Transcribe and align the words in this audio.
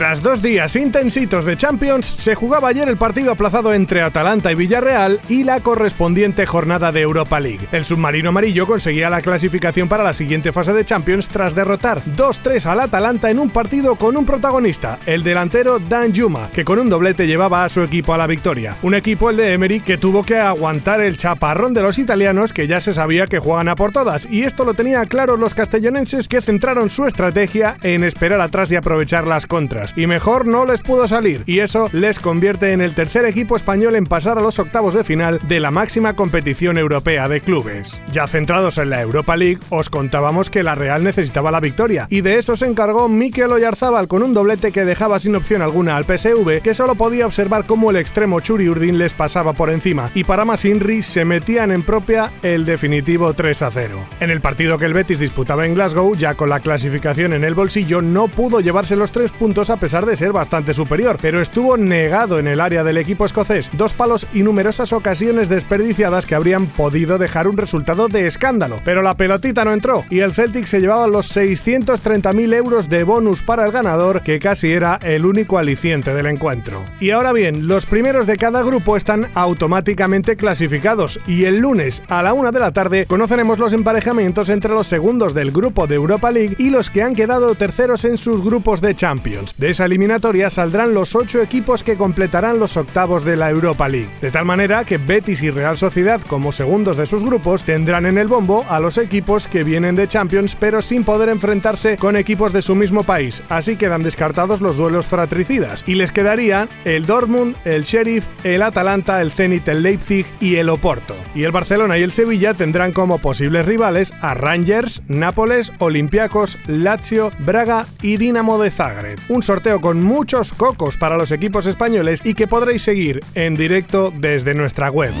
Tras 0.00 0.22
dos 0.22 0.40
días 0.40 0.76
intensitos 0.76 1.44
de 1.44 1.58
Champions, 1.58 2.14
se 2.16 2.34
jugaba 2.34 2.68
ayer 2.68 2.88
el 2.88 2.96
partido 2.96 3.32
aplazado 3.32 3.74
entre 3.74 4.00
Atalanta 4.00 4.50
y 4.50 4.54
Villarreal 4.54 5.20
y 5.28 5.44
la 5.44 5.60
correspondiente 5.60 6.46
jornada 6.46 6.90
de 6.90 7.02
Europa 7.02 7.38
League. 7.38 7.68
El 7.70 7.84
submarino 7.84 8.30
amarillo 8.30 8.66
conseguía 8.66 9.10
la 9.10 9.20
clasificación 9.20 9.90
para 9.90 10.02
la 10.02 10.14
siguiente 10.14 10.52
fase 10.52 10.72
de 10.72 10.86
Champions 10.86 11.28
tras 11.28 11.54
derrotar 11.54 12.00
2-3 12.16 12.64
al 12.64 12.80
Atalanta 12.80 13.30
en 13.30 13.38
un 13.38 13.50
partido 13.50 13.96
con 13.96 14.16
un 14.16 14.24
protagonista, 14.24 14.98
el 15.04 15.22
delantero 15.22 15.78
Dan 15.78 16.16
Juma, 16.16 16.48
que 16.54 16.64
con 16.64 16.78
un 16.78 16.88
doblete 16.88 17.26
llevaba 17.26 17.64
a 17.64 17.68
su 17.68 17.82
equipo 17.82 18.14
a 18.14 18.16
la 18.16 18.26
victoria. 18.26 18.76
Un 18.80 18.94
equipo, 18.94 19.28
el 19.28 19.36
de 19.36 19.52
Emery, 19.52 19.80
que 19.80 19.98
tuvo 19.98 20.24
que 20.24 20.38
aguantar 20.38 21.02
el 21.02 21.18
chaparrón 21.18 21.74
de 21.74 21.82
los 21.82 21.98
italianos 21.98 22.54
que 22.54 22.66
ya 22.66 22.80
se 22.80 22.94
sabía 22.94 23.26
que 23.26 23.38
juegan 23.38 23.68
a 23.68 23.76
por 23.76 23.92
todas, 23.92 24.26
y 24.30 24.44
esto 24.44 24.64
lo 24.64 24.72
tenía 24.72 25.04
claro 25.04 25.36
los 25.36 25.52
castellonenses 25.52 26.26
que 26.26 26.40
centraron 26.40 26.88
su 26.88 27.04
estrategia 27.04 27.76
en 27.82 28.02
esperar 28.02 28.40
atrás 28.40 28.72
y 28.72 28.76
aprovechar 28.76 29.26
las 29.26 29.44
contras 29.44 29.90
y 30.00 30.06
mejor 30.06 30.46
no 30.46 30.64
les 30.64 30.80
pudo 30.80 31.06
salir, 31.06 31.42
y 31.44 31.58
eso 31.58 31.90
les 31.92 32.18
convierte 32.18 32.72
en 32.72 32.80
el 32.80 32.94
tercer 32.94 33.26
equipo 33.26 33.54
español 33.54 33.96
en 33.96 34.06
pasar 34.06 34.38
a 34.38 34.40
los 34.40 34.58
octavos 34.58 34.94
de 34.94 35.04
final 35.04 35.40
de 35.46 35.60
la 35.60 35.70
máxima 35.70 36.16
competición 36.16 36.78
europea 36.78 37.28
de 37.28 37.42
clubes. 37.42 38.00
Ya 38.10 38.26
centrados 38.26 38.78
en 38.78 38.88
la 38.88 39.02
Europa 39.02 39.36
League, 39.36 39.58
os 39.68 39.90
contábamos 39.90 40.48
que 40.48 40.62
la 40.62 40.74
Real 40.74 41.04
necesitaba 41.04 41.50
la 41.50 41.60
victoria, 41.60 42.06
y 42.08 42.22
de 42.22 42.38
eso 42.38 42.56
se 42.56 42.64
encargó 42.64 43.10
Mikel 43.10 43.52
Oyarzábal 43.52 44.08
con 44.08 44.22
un 44.22 44.32
doblete 44.32 44.72
que 44.72 44.86
dejaba 44.86 45.18
sin 45.18 45.36
opción 45.36 45.60
alguna 45.60 45.98
al 45.98 46.06
PSV, 46.06 46.62
que 46.62 46.72
solo 46.72 46.94
podía 46.94 47.26
observar 47.26 47.66
cómo 47.66 47.90
el 47.90 47.96
extremo 47.96 48.40
Churi 48.40 48.70
Urdin 48.70 48.96
les 48.96 49.12
pasaba 49.12 49.52
por 49.52 49.68
encima, 49.68 50.10
y 50.14 50.24
para 50.24 50.46
más 50.46 50.64
Inri 50.64 51.02
se 51.02 51.26
metían 51.26 51.70
en 51.72 51.82
propia 51.82 52.32
el 52.40 52.64
definitivo 52.64 53.34
3 53.34 53.62
a 53.62 53.70
0. 53.70 53.98
En 54.20 54.30
el 54.30 54.40
partido 54.40 54.78
que 54.78 54.86
el 54.86 54.94
Betis 54.94 55.18
disputaba 55.18 55.66
en 55.66 55.74
Glasgow, 55.74 56.16
ya 56.16 56.36
con 56.36 56.48
la 56.48 56.60
clasificación 56.60 57.34
en 57.34 57.44
el 57.44 57.52
bolsillo, 57.52 58.00
no 58.00 58.28
pudo 58.28 58.60
llevarse 58.60 58.96
los 58.96 59.12
tres 59.12 59.30
puntos 59.30 59.68
a 59.68 59.76
pesar 59.80 60.06
de 60.06 60.14
ser 60.14 60.32
bastante 60.32 60.74
superior, 60.74 61.18
pero 61.20 61.40
estuvo 61.40 61.76
negado 61.76 62.38
en 62.38 62.46
el 62.46 62.60
área 62.60 62.84
del 62.84 62.98
equipo 62.98 63.24
escocés, 63.24 63.70
dos 63.72 63.94
palos 63.94 64.26
y 64.32 64.42
numerosas 64.42 64.92
ocasiones 64.92 65.48
desperdiciadas 65.48 66.26
que 66.26 66.34
habrían 66.34 66.66
podido 66.66 67.18
dejar 67.18 67.48
un 67.48 67.56
resultado 67.56 68.08
de 68.08 68.26
escándalo. 68.26 68.80
Pero 68.84 69.02
la 69.02 69.16
pelotita 69.16 69.64
no 69.64 69.72
entró 69.72 70.04
y 70.10 70.20
el 70.20 70.34
Celtic 70.34 70.66
se 70.66 70.80
llevaba 70.80 71.08
los 71.08 71.34
630.000 71.36 72.54
euros 72.54 72.88
de 72.88 73.02
bonus 73.04 73.42
para 73.42 73.64
el 73.64 73.72
ganador, 73.72 74.22
que 74.22 74.38
casi 74.38 74.70
era 74.70 75.00
el 75.02 75.24
único 75.24 75.58
aliciente 75.58 76.14
del 76.14 76.26
encuentro. 76.26 76.84
Y 77.00 77.10
ahora 77.10 77.32
bien, 77.32 77.66
los 77.66 77.86
primeros 77.86 78.26
de 78.26 78.36
cada 78.36 78.62
grupo 78.62 78.96
están 78.96 79.28
automáticamente 79.34 80.36
clasificados 80.36 81.18
y 81.26 81.46
el 81.46 81.58
lunes 81.58 82.02
a 82.08 82.22
la 82.22 82.34
una 82.34 82.52
de 82.52 82.60
la 82.60 82.72
tarde 82.72 83.06
conoceremos 83.06 83.58
los 83.58 83.72
emparejamientos 83.72 84.50
entre 84.50 84.74
los 84.74 84.86
segundos 84.86 85.32
del 85.32 85.50
grupo 85.50 85.86
de 85.86 85.94
Europa 85.94 86.30
League 86.30 86.56
y 86.58 86.68
los 86.68 86.90
que 86.90 87.02
han 87.02 87.14
quedado 87.14 87.54
terceros 87.54 88.04
en 88.04 88.18
sus 88.18 88.44
grupos 88.44 88.82
de 88.82 88.94
Champions. 88.94 89.54
Esa 89.70 89.86
eliminatoria 89.86 90.50
saldrán 90.50 90.94
los 90.94 91.14
ocho 91.14 91.40
equipos 91.40 91.82
que 91.82 91.96
completarán 91.96 92.58
los 92.58 92.76
octavos 92.76 93.24
de 93.24 93.36
la 93.36 93.50
Europa 93.50 93.88
League. 93.88 94.10
De 94.20 94.30
tal 94.30 94.44
manera 94.44 94.84
que 94.84 94.98
Betis 94.98 95.42
y 95.42 95.50
Real 95.50 95.76
Sociedad, 95.76 96.20
como 96.22 96.52
segundos 96.52 96.96
de 96.96 97.06
sus 97.06 97.24
grupos, 97.24 97.62
tendrán 97.62 98.06
en 98.06 98.18
el 98.18 98.28
bombo 98.28 98.64
a 98.68 98.80
los 98.80 98.98
equipos 98.98 99.46
que 99.46 99.64
vienen 99.64 99.96
de 99.96 100.08
Champions 100.08 100.56
pero 100.58 100.82
sin 100.82 101.04
poder 101.04 101.28
enfrentarse 101.28 101.96
con 101.96 102.16
equipos 102.16 102.52
de 102.52 102.62
su 102.62 102.74
mismo 102.74 103.04
país. 103.04 103.42
Así 103.48 103.76
quedan 103.76 104.02
descartados 104.02 104.60
los 104.60 104.76
duelos 104.76 105.06
fratricidas 105.06 105.84
y 105.86 105.94
les 105.94 106.12
quedarían 106.12 106.68
el 106.84 107.06
Dortmund, 107.06 107.56
el 107.64 107.84
Sheriff, 107.84 108.26
el 108.44 108.62
Atalanta, 108.62 109.20
el 109.20 109.32
Zenit, 109.32 109.68
el 109.68 109.82
Leipzig 109.82 110.26
y 110.40 110.56
el 110.56 110.68
Oporto. 110.68 111.14
Y 111.34 111.44
el 111.44 111.52
Barcelona 111.52 111.98
y 111.98 112.02
el 112.02 112.12
Sevilla 112.12 112.54
tendrán 112.54 112.92
como 112.92 113.18
posibles 113.18 113.66
rivales 113.66 114.12
a 114.20 114.34
Rangers, 114.34 115.02
Nápoles, 115.08 115.72
Olympiacos, 115.78 116.58
Lazio, 116.66 117.32
Braga 117.38 117.86
y 118.02 118.16
Dinamo 118.16 118.60
de 118.60 118.70
Zagreb. 118.70 119.18
Un 119.28 119.42
sorteo 119.42 119.59
con 119.60 120.02
muchos 120.02 120.52
cocos 120.52 120.96
para 120.96 121.18
los 121.18 121.32
equipos 121.32 121.66
españoles 121.66 122.22
y 122.24 122.32
que 122.34 122.46
podréis 122.46 122.82
seguir 122.82 123.20
en 123.34 123.56
directo 123.56 124.10
desde 124.16 124.54
nuestra 124.54 124.90
web. 124.90 125.12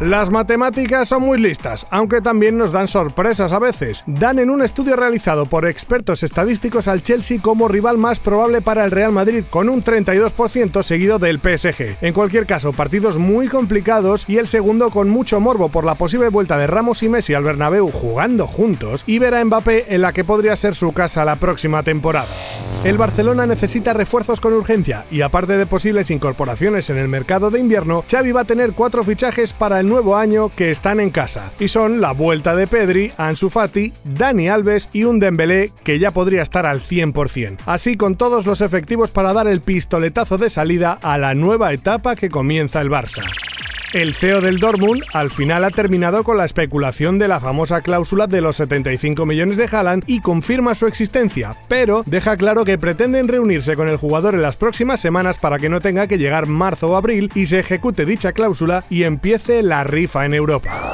Las 0.00 0.30
matemáticas 0.30 1.08
son 1.08 1.22
muy 1.22 1.38
listas, 1.38 1.84
aunque 1.90 2.20
también 2.20 2.56
nos 2.56 2.70
dan 2.70 2.86
sorpresas 2.86 3.52
a 3.52 3.58
veces. 3.58 4.04
Dan 4.06 4.38
en 4.38 4.48
un 4.48 4.62
estudio 4.62 4.94
realizado 4.94 5.44
por 5.46 5.66
expertos 5.66 6.22
estadísticos 6.22 6.86
al 6.86 7.02
Chelsea 7.02 7.40
como 7.42 7.66
rival 7.66 7.98
más 7.98 8.20
probable 8.20 8.62
para 8.62 8.84
el 8.84 8.92
Real 8.92 9.10
Madrid, 9.10 9.42
con 9.50 9.68
un 9.68 9.82
32% 9.82 10.84
seguido 10.84 11.18
del 11.18 11.40
PSG. 11.40 11.96
En 12.00 12.12
cualquier 12.12 12.46
caso, 12.46 12.72
partidos 12.72 13.18
muy 13.18 13.48
complicados 13.48 14.24
y 14.28 14.36
el 14.36 14.46
segundo 14.46 14.90
con 14.90 15.08
mucho 15.08 15.40
morbo 15.40 15.68
por 15.68 15.84
la 15.84 15.96
posible 15.96 16.28
vuelta 16.28 16.56
de 16.58 16.68
Ramos 16.68 17.02
y 17.02 17.08
Messi 17.08 17.34
al 17.34 17.42
Bernabéu 17.42 17.90
jugando 17.90 18.46
juntos 18.46 19.02
y 19.04 19.18
ver 19.18 19.34
a 19.34 19.44
Mbappé 19.44 19.92
en 19.96 20.02
la 20.02 20.12
que 20.12 20.22
podría 20.22 20.54
ser 20.54 20.76
su 20.76 20.92
casa 20.92 21.24
la 21.24 21.36
próxima 21.36 21.82
temporada. 21.82 22.28
El 22.84 22.96
Barcelona 22.96 23.44
necesita 23.44 23.92
refuerzos 23.92 24.40
con 24.40 24.52
urgencia 24.52 25.04
y 25.10 25.22
aparte 25.22 25.58
de 25.58 25.66
posibles 25.66 26.12
incorporaciones 26.12 26.88
en 26.90 26.96
el 26.96 27.08
mercado 27.08 27.50
de 27.50 27.58
invierno, 27.58 28.04
Xavi 28.08 28.30
va 28.30 28.42
a 28.42 28.44
tener 28.44 28.72
cuatro 28.72 29.02
fichajes 29.02 29.52
para 29.52 29.80
el 29.80 29.88
nuevo 29.88 30.16
año 30.16 30.48
que 30.48 30.70
están 30.70 31.00
en 31.00 31.10
casa. 31.10 31.50
Y 31.58 31.66
son 31.66 32.00
la 32.00 32.12
vuelta 32.12 32.54
de 32.54 32.68
Pedri, 32.68 33.12
Ansu 33.16 33.50
Fati, 33.50 33.92
Dani 34.04 34.48
Alves 34.48 34.88
y 34.92 35.02
un 35.04 35.18
Dembélé 35.18 35.72
que 35.82 35.98
ya 35.98 36.12
podría 36.12 36.42
estar 36.42 36.66
al 36.66 36.80
100%. 36.80 37.58
Así 37.66 37.96
con 37.96 38.14
todos 38.14 38.46
los 38.46 38.60
efectivos 38.60 39.10
para 39.10 39.32
dar 39.32 39.48
el 39.48 39.60
pistoletazo 39.60 40.38
de 40.38 40.48
salida 40.48 41.00
a 41.02 41.18
la 41.18 41.34
nueva 41.34 41.72
etapa 41.72 42.14
que 42.14 42.28
comienza 42.28 42.80
el 42.80 42.90
Barça. 42.90 43.24
El 43.94 44.12
CEO 44.12 44.42
del 44.42 44.58
Dortmund 44.58 45.02
al 45.14 45.30
final 45.30 45.64
ha 45.64 45.70
terminado 45.70 46.22
con 46.22 46.36
la 46.36 46.44
especulación 46.44 47.18
de 47.18 47.26
la 47.26 47.40
famosa 47.40 47.80
cláusula 47.80 48.26
de 48.26 48.42
los 48.42 48.56
75 48.56 49.24
millones 49.24 49.56
de 49.56 49.64
Haaland 49.64 50.04
y 50.06 50.20
confirma 50.20 50.74
su 50.74 50.86
existencia, 50.86 51.56
pero 51.68 52.02
deja 52.04 52.36
claro 52.36 52.66
que 52.66 52.76
pretenden 52.76 53.28
reunirse 53.28 53.76
con 53.76 53.88
el 53.88 53.96
jugador 53.96 54.34
en 54.34 54.42
las 54.42 54.56
próximas 54.56 55.00
semanas 55.00 55.38
para 55.38 55.58
que 55.58 55.70
no 55.70 55.80
tenga 55.80 56.06
que 56.06 56.18
llegar 56.18 56.46
marzo 56.46 56.88
o 56.88 56.96
abril 56.96 57.30
y 57.34 57.46
se 57.46 57.60
ejecute 57.60 58.04
dicha 58.04 58.32
cláusula 58.32 58.84
y 58.90 59.04
empiece 59.04 59.62
la 59.62 59.84
rifa 59.84 60.26
en 60.26 60.34
Europa. 60.34 60.87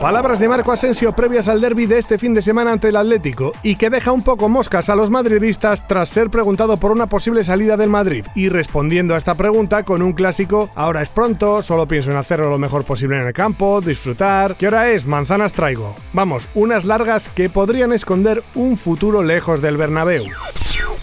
Palabras 0.00 0.40
de 0.40 0.48
Marco 0.48 0.72
Asensio 0.72 1.12
previas 1.12 1.46
al 1.46 1.60
derby 1.60 1.84
de 1.84 1.98
este 1.98 2.16
fin 2.16 2.32
de 2.32 2.40
semana 2.40 2.72
ante 2.72 2.88
el 2.88 2.96
Atlético 2.96 3.52
y 3.62 3.76
que 3.76 3.90
deja 3.90 4.12
un 4.12 4.22
poco 4.22 4.48
moscas 4.48 4.88
a 4.88 4.96
los 4.96 5.10
madridistas 5.10 5.86
tras 5.86 6.08
ser 6.08 6.30
preguntado 6.30 6.78
por 6.78 6.90
una 6.90 7.06
posible 7.06 7.44
salida 7.44 7.76
del 7.76 7.90
Madrid 7.90 8.24
y 8.34 8.48
respondiendo 8.48 9.14
a 9.14 9.18
esta 9.18 9.34
pregunta 9.34 9.84
con 9.84 10.00
un 10.00 10.14
clásico 10.14 10.70
ahora 10.74 11.02
es 11.02 11.10
pronto, 11.10 11.60
solo 11.60 11.86
pienso 11.86 12.10
en 12.10 12.16
hacerlo 12.16 12.48
lo 12.48 12.56
mejor 12.56 12.84
posible 12.84 13.18
en 13.18 13.26
el 13.26 13.34
campo, 13.34 13.82
disfrutar. 13.82 14.54
¿Qué 14.56 14.68
hora 14.68 14.88
es? 14.88 15.04
Manzanas 15.04 15.52
traigo. 15.52 15.94
Vamos, 16.14 16.48
unas 16.54 16.86
largas 16.86 17.28
que 17.28 17.50
podrían 17.50 17.92
esconder 17.92 18.42
un 18.54 18.78
futuro 18.78 19.22
lejos 19.22 19.60
del 19.60 19.76
Bernabéu. 19.76 20.24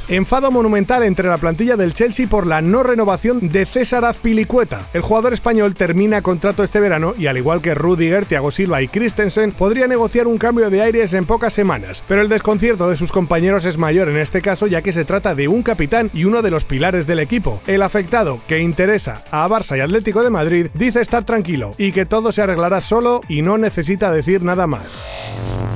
Enfado 0.10 0.52
monumental 0.52 1.04
entre 1.04 1.28
la 1.28 1.38
plantilla 1.38 1.76
del 1.76 1.94
Chelsea 1.94 2.30
por 2.30 2.48
la 2.48 2.62
no 2.62 2.82
renovación 2.82 3.50
de 3.50 3.66
César 3.66 4.06
Azpilicueta. 4.06 4.88
El 4.94 5.02
jugador 5.02 5.34
español 5.34 5.76
termina 5.76 6.22
contrato 6.22 6.64
este 6.64 6.80
verano 6.80 7.14
y 7.18 7.28
al 7.28 7.38
igual 7.38 7.62
que 7.62 7.76
Rudiger, 7.76 8.24
Thiago 8.24 8.50
Silva 8.50 8.82
y 8.82 8.88
Christensen, 8.88 9.52
podría 9.52 9.86
negociar 9.86 10.28
un 10.28 10.38
cambio 10.38 10.70
de 10.70 10.82
aires 10.82 11.14
en 11.14 11.26
pocas 11.26 11.54
semanas. 11.54 12.06
Pero 12.08 12.22
el 12.22 12.30
desconcierto 12.30 12.90
de 12.90 12.96
sus 12.96 13.12
compañeros 13.12 13.66
es 13.66 13.78
mayor 13.78 14.08
en 14.08 14.16
este 14.16 14.42
caso 14.42 14.66
ya 14.66 14.82
que 14.82 14.94
se 14.94 15.04
trata 15.04 15.36
de 15.36 15.50
un 15.50 15.62
capitán 15.62 16.10
y 16.14 16.24
uno 16.24 16.42
de 16.42 16.52
los 16.52 16.64
pilares 16.64 17.06
del 17.06 17.20
equipo. 17.20 17.62
El 17.68 17.82
afectado, 17.82 18.40
que 18.48 18.60
interesa 18.60 19.24
a 19.30 19.46
Barça 19.50 19.78
y 19.78 19.82
Atlético 19.82 20.24
de 20.24 20.30
Madrid, 20.30 20.68
dice 20.74 21.02
estar 21.02 21.26
tranquilo 21.26 21.74
y 21.78 21.92
que 21.92 22.06
todo 22.06 22.32
se 22.32 22.42
arreglará 22.42 22.80
solo 22.80 23.20
y 23.28 23.42
no 23.42 23.58
necesita 23.58 24.10
decir 24.14 24.42
nada 24.42 24.68
más. 24.68 25.18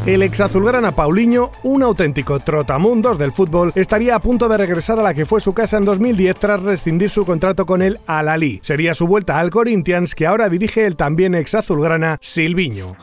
El 0.05 0.23
ex 0.23 0.41
azulgrana 0.41 0.93
Paulinho, 0.93 1.51
un 1.61 1.83
auténtico 1.83 2.39
trotamundos 2.39 3.19
del 3.19 3.31
fútbol, 3.31 3.71
estaría 3.75 4.20
a 4.21 4.23
punto 4.23 4.47
de 4.47 4.55
regresar 4.55 4.99
a 4.99 5.01
la 5.01 5.15
que 5.15 5.25
fue 5.25 5.41
su 5.41 5.53
casa 5.53 5.77
en 5.77 5.85
2010 5.85 6.37
tras 6.37 6.61
rescindir 6.61 7.09
su 7.09 7.25
contrato 7.25 7.65
con 7.65 7.81
el 7.81 7.97
Al-Ali. 8.05 8.59
Sería 8.61 8.93
su 8.93 9.07
vuelta 9.07 9.39
al 9.39 9.49
Corinthians 9.49 10.13
que 10.13 10.27
ahora 10.27 10.47
dirige 10.47 10.85
el 10.85 10.95
también 10.95 11.33
ex 11.33 11.55
azulgrana 11.55 12.19
Silviño. 12.21 12.95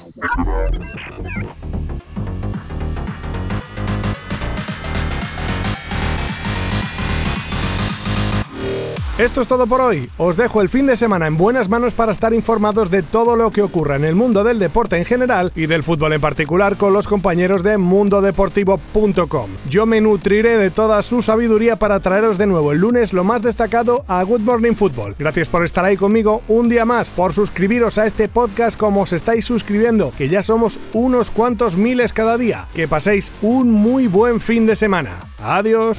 Esto 9.18 9.42
es 9.42 9.48
todo 9.48 9.66
por 9.66 9.80
hoy. 9.80 10.08
Os 10.16 10.36
dejo 10.36 10.62
el 10.62 10.68
fin 10.68 10.86
de 10.86 10.96
semana 10.96 11.26
en 11.26 11.36
buenas 11.36 11.68
manos 11.68 11.92
para 11.92 12.12
estar 12.12 12.32
informados 12.32 12.88
de 12.88 13.02
todo 13.02 13.34
lo 13.34 13.50
que 13.50 13.62
ocurra 13.62 13.96
en 13.96 14.04
el 14.04 14.14
mundo 14.14 14.44
del 14.44 14.60
deporte 14.60 14.96
en 14.96 15.04
general 15.04 15.50
y 15.56 15.66
del 15.66 15.82
fútbol 15.82 16.12
en 16.12 16.20
particular 16.20 16.76
con 16.76 16.92
los 16.92 17.08
compañeros 17.08 17.64
de 17.64 17.78
mundodeportivo.com. 17.78 19.50
Yo 19.68 19.86
me 19.86 20.00
nutriré 20.00 20.56
de 20.56 20.70
toda 20.70 21.02
su 21.02 21.20
sabiduría 21.20 21.74
para 21.74 21.98
traeros 21.98 22.38
de 22.38 22.46
nuevo 22.46 22.70
el 22.70 22.78
lunes 22.78 23.12
lo 23.12 23.24
más 23.24 23.42
destacado 23.42 24.04
a 24.06 24.22
Good 24.22 24.42
Morning 24.42 24.74
Football. 24.74 25.16
Gracias 25.18 25.48
por 25.48 25.64
estar 25.64 25.84
ahí 25.84 25.96
conmigo 25.96 26.42
un 26.46 26.68
día 26.68 26.84
más, 26.84 27.10
por 27.10 27.32
suscribiros 27.32 27.98
a 27.98 28.06
este 28.06 28.28
podcast 28.28 28.78
como 28.78 29.00
os 29.00 29.12
estáis 29.12 29.44
suscribiendo, 29.44 30.12
que 30.16 30.28
ya 30.28 30.44
somos 30.44 30.78
unos 30.92 31.32
cuantos 31.32 31.76
miles 31.76 32.12
cada 32.12 32.36
día. 32.36 32.68
Que 32.72 32.86
paséis 32.86 33.32
un 33.42 33.72
muy 33.72 34.06
buen 34.06 34.38
fin 34.38 34.64
de 34.64 34.76
semana. 34.76 35.16
Adiós. 35.42 35.98